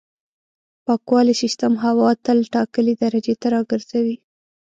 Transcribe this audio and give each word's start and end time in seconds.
پاکوالي 0.85 1.33
سیستم 1.41 1.73
هوا 1.83 2.09
تل 2.25 2.37
ټاکلې 2.53 2.93
درجې 3.03 3.33
ته 3.41 3.47
راګرځوي. 3.55 4.15